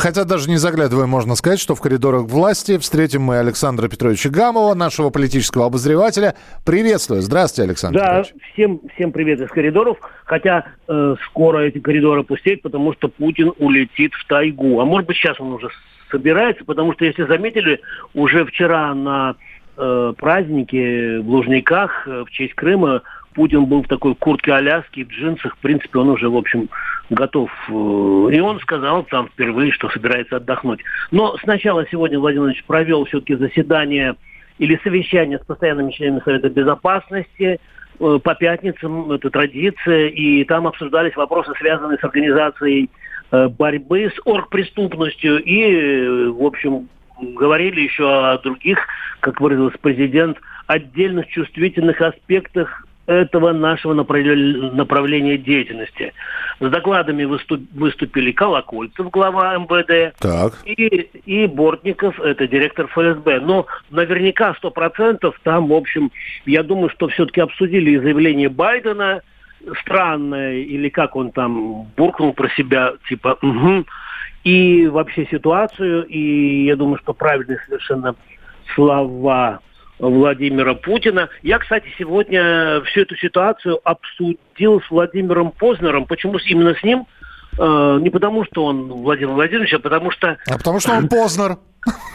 [0.00, 4.74] Хотя даже не заглядывая, можно сказать, что в коридорах власти встретим мы Александра Петровича Гамова,
[4.74, 6.36] нашего политического обозревателя.
[6.64, 7.20] Приветствую.
[7.20, 8.44] Здравствуйте, Александр Да, Петрович.
[8.54, 9.98] всем, всем привет из коридоров.
[10.24, 14.80] Хотя э, скоро эти коридоры пустеют, потому что Путин улетит в тайгу.
[14.80, 15.68] А может быть, сейчас он уже
[16.10, 17.82] собирается, потому что, если заметили,
[18.14, 19.36] уже вчера на
[19.76, 23.02] э, празднике в Лужниках э, в честь Крыма
[23.34, 25.56] Путин был в такой куртке Аляски, в джинсах.
[25.56, 26.68] В принципе, он уже, в общем,
[27.10, 27.50] готов.
[27.68, 27.72] э,
[28.32, 30.80] И он сказал там впервые, что собирается отдохнуть.
[31.10, 34.16] Но сначала сегодня Владимир Владимирович провел все-таки заседание
[34.58, 37.60] или совещание с постоянными членами Совета Безопасности.
[38.00, 42.90] Э, По пятницам это традиция, и там обсуждались вопросы, связанные с организацией
[43.30, 45.42] э, борьбы с оргпреступностью.
[45.42, 46.88] И, в общем,
[47.20, 48.78] говорили еще о других,
[49.20, 56.12] как выразился президент, отдельных чувствительных аспектах этого нашего направле- направления деятельности.
[56.60, 60.52] С докладами выступ- выступили Колокольцев, глава МВД, Так.
[60.64, 63.40] и, и Бортников, это директор ФСБ.
[63.40, 66.12] Но наверняка сто процентов там, в общем,
[66.46, 69.22] я думаю, что все-таки обсудили заявление Байдена
[69.82, 73.86] странное, или как он там буркнул про себя, типа, «Мгм»,
[74.44, 78.14] и вообще ситуацию, и я думаю, что правильные совершенно
[78.74, 79.60] слова
[80.00, 81.28] Владимира Путина.
[81.42, 86.06] Я, кстати, сегодня всю эту ситуацию обсудил с Владимиром Познером.
[86.06, 87.06] Почему именно с ним?
[87.58, 91.58] Э, не потому, что он Владимир Владимирович, а потому что А потому что он Познер.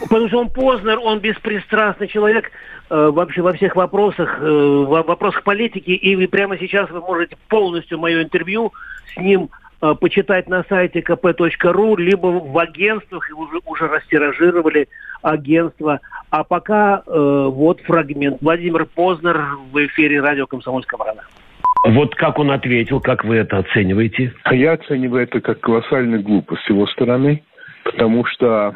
[0.00, 2.50] Потому что он Познер, он беспристрастный человек
[2.90, 5.90] э, вообще во всех вопросах, э, во вопросах политики.
[5.90, 8.72] И вы прямо сейчас вы можете полностью мое интервью
[9.14, 14.88] с ним э, почитать на сайте kp.ru, либо в агентствах, и уже, уже растиражировали
[15.22, 16.00] агентство.
[16.30, 18.38] А пока э, вот фрагмент.
[18.40, 21.22] Владимир Познер в эфире радио «Комсомольская правда».
[21.84, 24.32] Вот как он ответил, как вы это оцениваете?
[24.50, 27.44] Я оцениваю это как колоссальную глупость с его стороны,
[27.84, 28.74] потому что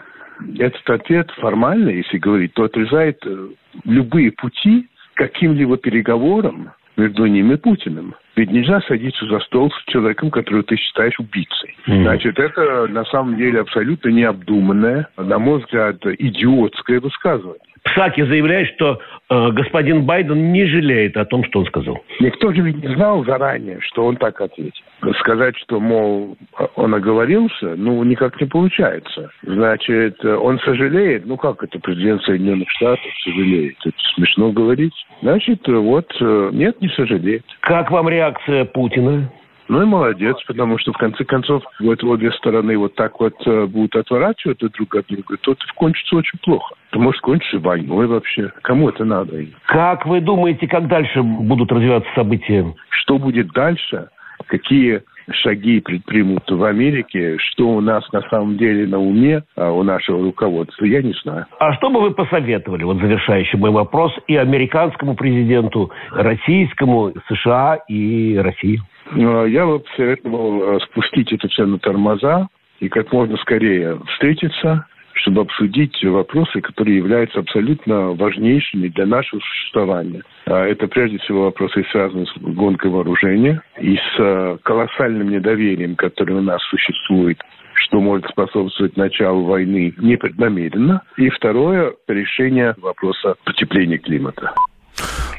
[0.58, 3.48] этот ответ формально, если говорить, то отрезает э,
[3.84, 8.14] любые пути к каким-либо переговорам между ним и Путиным.
[8.40, 11.76] Ведь нельзя садиться за стол с человеком, которого ты считаешь убийцей.
[11.86, 12.04] Мгм.
[12.04, 17.60] Значит, это на самом деле абсолютно необдуманное, на мой взгляд, идиотское высказывание.
[17.84, 18.98] Псаки заявляет, что
[19.28, 22.02] э, господин Байден не жалеет о том, что он сказал.
[22.18, 24.82] Никто же ведь не знал заранее, что он так ответит.
[25.18, 26.38] Сказать, что, мол,
[26.76, 29.30] он оговорился, ну, никак не получается.
[29.42, 31.26] Значит, он сожалеет.
[31.26, 33.76] Ну, как это президент Соединенных Штатов сожалеет?
[33.84, 34.94] Это смешно говорить.
[35.22, 37.44] Значит, вот, э, нет, не сожалеет.
[37.60, 39.30] Как вам реакция Путина?
[39.70, 43.66] Ну и молодец, потому что в конце концов вот обе стороны вот так вот э,
[43.66, 46.74] будут отворачиваться друг от друга, то это кончится очень плохо.
[46.90, 48.50] Это может кончиться войной вообще.
[48.62, 49.44] Кому это надо?
[49.66, 52.74] Как вы думаете, как дальше будут развиваться события?
[52.88, 54.08] Что будет дальше?
[54.46, 57.36] Какие шаги предпримут в Америке?
[57.38, 60.84] Что у нас на самом деле на уме а, у нашего руководства?
[60.84, 61.46] Я не знаю.
[61.58, 68.36] А что бы вы посоветовали, вот завершающий мой вопрос, и американскому президенту, российскому, США и
[68.36, 68.80] России?
[69.12, 72.48] Но Я бы посоветовал э, спустить это все на тормоза
[72.80, 80.22] и как можно скорее встретиться, чтобы обсудить вопросы, которые являются абсолютно важнейшими для нашего существования.
[80.46, 86.34] А Это прежде всего вопросы, связанные с гонкой вооружения и с э, колоссальным недоверием, которое
[86.34, 87.38] у нас существует
[87.72, 91.02] что может способствовать началу войны непреднамеренно.
[91.16, 94.52] И второе, решение вопроса потепления климата.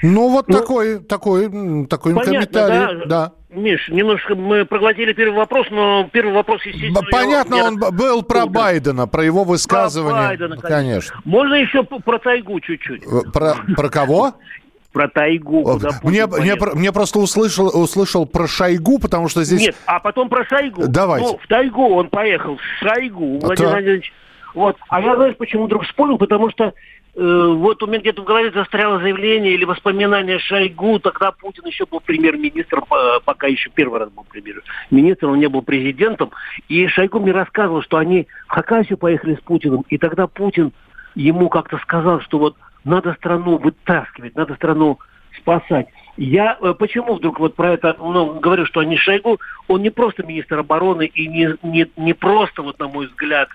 [0.01, 3.05] Ну, вот такой, такой, м, такой Понятно, комментарий.
[3.05, 3.31] да?
[3.51, 7.01] Миш, немножко мы проглотили первый вопрос, но первый вопрос, естественно...
[7.11, 8.45] Понятно, я- он был про.
[8.45, 10.13] Байдена, про его высказывание.
[10.13, 11.19] Про Байдена, конечно.
[11.25, 13.03] Можно еще про тайгу чуть-чуть?
[13.03, 14.33] Э, Про, про кого?
[14.93, 15.63] Про тайгу.
[15.63, 19.61] куда Мне, Путин мне, мне просто услышал, услышал про Шойгу, потому что здесь...
[19.61, 20.83] Нет, а потом про Шойгу.
[20.87, 21.27] Давайте.
[21.29, 24.13] Ну, в тайгу он поехал, в Шойгу, А Владимир то- Владимирович.
[24.53, 24.75] Вот.
[24.89, 26.17] А я, знаешь, почему вдруг вспомнил?
[26.17, 26.73] Потому что э,
[27.13, 30.99] вот у меня где-то в голове застряло заявление или воспоминание Шойгу.
[30.99, 35.61] Тогда Путин еще был премьер-министром, э, пока еще первый раз был премьер-министром, он не был
[35.61, 36.31] президентом.
[36.69, 39.83] И Шойгу мне рассказывал, что они в Хакасию поехали с Путиным.
[39.89, 40.71] И тогда Путин
[41.15, 42.55] ему как-то сказал, что вот
[42.85, 44.99] надо страну вытаскивать, надо страну
[45.37, 45.87] спасать.
[46.15, 50.23] Я э, почему вдруг вот про это ну, говорю, что они Шойгу, он не просто
[50.23, 53.49] министр обороны и не, не, не просто, вот на мой взгляд,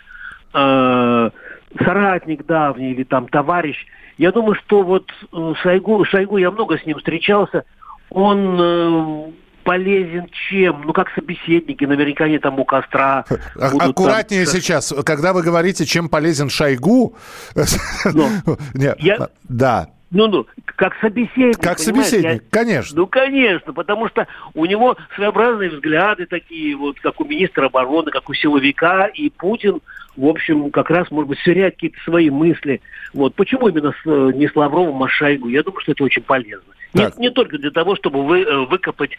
[0.53, 1.31] э,
[1.79, 3.87] соратник давний или там товарищ.
[4.19, 7.65] Я думаю, что вот э, Шойгу, Шойгу, я много с ним встречался,
[8.11, 9.33] он э,
[9.67, 10.83] полезен чем?
[10.87, 13.25] Ну, как собеседники, наверняка они там у костра.
[13.57, 14.55] Аккуратнее там...
[14.55, 17.17] сейчас, когда вы говорите, чем полезен Шойгу.
[18.75, 19.29] Нет, я...
[19.49, 19.89] Да.
[20.13, 21.59] Ну, ну, как собеседник.
[21.61, 22.51] Как собеседник, я...
[22.51, 22.97] конечно.
[22.97, 28.31] Ну, конечно, потому что у него своеобразные взгляды такие, вот как у министра обороны, как
[28.31, 29.81] у силовика, и Путин,
[30.17, 32.81] в общем, как раз, может быть, сверяет какие-то свои мысли.
[33.13, 33.35] Вот.
[33.35, 35.49] Почему именно с, э, не с Лавровым, а с Шойгу?
[35.49, 36.73] Я думаю, что это очень полезно.
[36.95, 39.13] Не, не только для того, чтобы вы, э, выкопать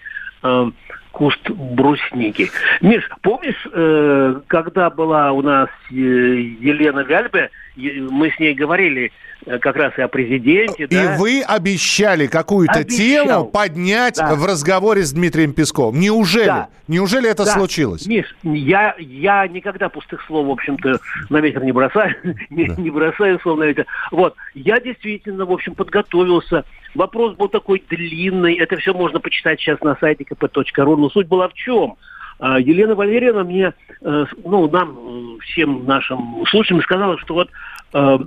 [0.43, 0.71] э,
[1.17, 2.51] куст брусники.
[2.81, 9.11] Миш, помнишь, э, когда была у нас э, Елена Вяльбе, мы с ней говорили
[9.45, 10.83] э, как раз и о президенте.
[10.83, 11.15] И да?
[11.17, 14.35] вы обещали какую-то тему поднять да.
[14.35, 15.99] в разговоре с Дмитрием Песковым.
[15.99, 16.45] Неужели?
[16.45, 16.69] Да.
[16.87, 17.51] Неужели это да.
[17.51, 18.05] случилось?
[18.05, 20.86] Миш, я, я никогда пустых слов, в общем-то,
[21.29, 22.15] на ветер не бросаю.
[22.49, 23.85] не, не бросаю слов на ветер.
[24.11, 24.35] Вот.
[24.53, 26.65] Я действительно, в общем, подготовился.
[26.95, 28.55] Вопрос был такой длинный.
[28.55, 30.95] Это все можно почитать сейчас на сайте kp.ru.
[30.95, 31.95] Но суть была в чем?
[32.39, 37.49] А, Елена Валерьевна мне, э, ну, нам, э, всем нашим слушателям сказала, что вот
[37.93, 38.17] э,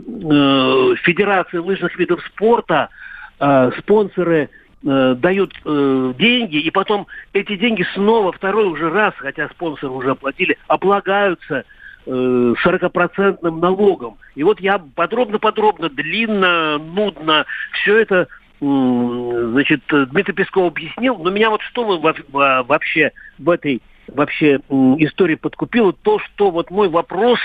[1.02, 2.88] Федерация лыжных видов спорта,
[3.78, 4.50] спонсоры
[4.82, 11.64] дают деньги, и потом эти деньги снова второй уже раз, хотя спонсоры уже оплатили, облагаются
[12.06, 14.17] 40-процентным налогом.
[14.35, 18.29] И вот я подробно-подробно, длинно, нудно все это
[18.61, 24.56] значит, Дмитрий Песков объяснил, но меня вот что вообще в этой вообще
[24.99, 27.38] истории подкупило, то, что вот мой вопрос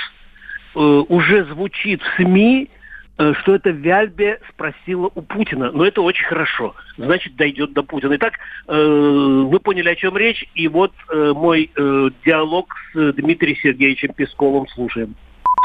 [0.75, 2.74] э, уже звучит в СМИ, э,
[3.17, 5.71] что это Вяльбе спросила у Путина.
[5.71, 6.75] Но это очень хорошо.
[6.97, 8.15] Значит, дойдет до Путина.
[8.15, 8.33] Итак,
[8.67, 10.45] э, вы поняли, о чем речь.
[10.53, 14.67] И вот э, мой э, диалог с Дмитрием Сергеевичем Песковым.
[14.67, 15.15] Слушаем.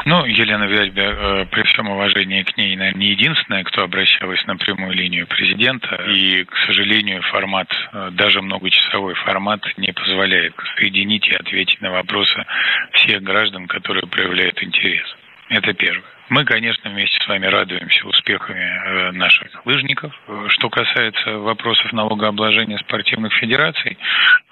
[0.06, 4.56] Ну, Елена Вяльбе, э, при всем уважении к ней, наверное, не единственная, кто обращалась на
[4.56, 5.96] прямую линию президента.
[6.08, 12.46] И, к сожалению, формат, э, даже многочасовой формат не позволяет соединить и ответить на вопросы
[12.93, 15.05] всех граждан, которые проявляют интерес.
[15.50, 16.05] Это первое.
[16.31, 20.15] Мы, конечно, вместе с вами радуемся успехами э, наших лыжников.
[20.50, 23.99] Что касается вопросов налогообложения спортивных федераций,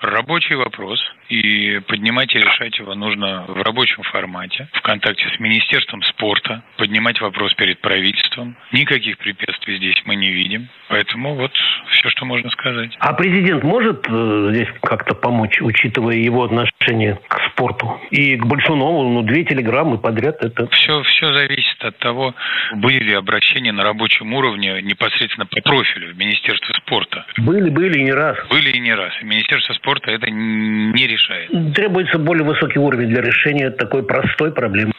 [0.00, 6.02] рабочий вопрос, и поднимать и решать его нужно в рабочем формате, в контакте с Министерством
[6.02, 8.56] спорта, поднимать вопрос перед правительством.
[8.72, 11.52] Никаких препятствий здесь мы не видим, поэтому вот
[11.90, 12.96] все, что можно сказать.
[12.98, 18.00] А президент может э, здесь как-то помочь, учитывая его отношение к спорту?
[18.10, 20.66] И к Большунову, ну, две телеграммы подряд это...
[20.70, 22.34] Все, все зависит зависит от того,
[22.76, 27.26] были ли обращения на рабочем уровне непосредственно по профилю в Министерство спорта.
[27.38, 28.38] Были, были и не раз.
[28.50, 29.12] Были и не раз.
[29.20, 31.50] И Министерство спорта это не решает.
[31.74, 34.92] Требуется более высокий уровень для решения такой простой проблемы.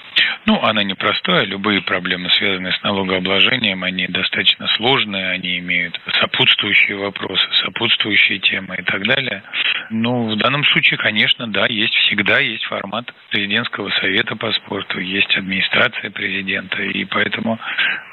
[0.45, 1.45] Ну, она непростая.
[1.45, 8.81] Любые проблемы, связанные с налогообложением, они достаточно сложные, они имеют сопутствующие вопросы, сопутствующие темы и
[8.81, 9.43] так далее.
[9.91, 15.35] Ну, в данном случае, конечно, да, есть всегда есть формат президентского совета по спорту, есть
[15.37, 17.59] администрация президента, и поэтому,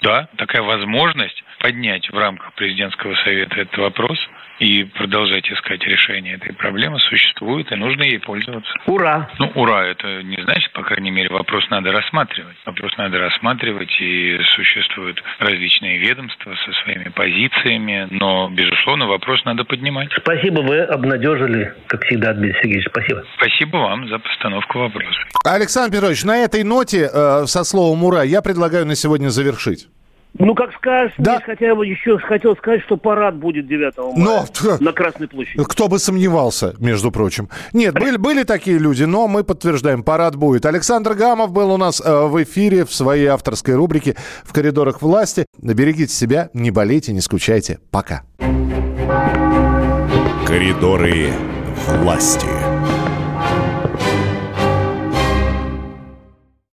[0.02, 4.18] да, такая возможность поднять в рамках президентского совета этот вопрос–
[4.58, 8.72] и продолжать искать решение этой проблемы существует, и нужно ей пользоваться.
[8.86, 9.28] Ура!
[9.38, 12.56] Ну, ура, это не значит, по крайней мере, вопрос надо рассматривать.
[12.64, 20.10] Вопрос надо рассматривать, и существуют различные ведомства со своими позициями, но, безусловно, вопрос надо поднимать.
[20.16, 22.86] Спасибо, вы обнадежили, как всегда, Дмитрий Сергеевич.
[22.88, 23.24] Спасибо.
[23.36, 25.20] Спасибо вам за постановку вопроса.
[25.44, 29.88] Александр Петрович, на этой ноте э, со словом «ура» я предлагаю на сегодня завершить.
[30.38, 31.40] Ну, как скажешь, да.
[31.44, 34.44] хотя бы еще хотел сказать, что парад будет 9 мая но,
[34.80, 35.64] на Красной площади.
[35.64, 37.48] Кто бы сомневался, между прочим.
[37.72, 40.66] Нет, были, были такие люди, но мы подтверждаем, парад будет.
[40.66, 44.14] Александр Гамов был у нас э, в эфире в своей авторской рубрике
[44.44, 45.46] «В коридорах власти».
[45.58, 47.78] Берегите себя, не болейте, не скучайте.
[47.90, 48.22] Пока.
[50.46, 51.30] Коридоры
[51.86, 52.65] власти.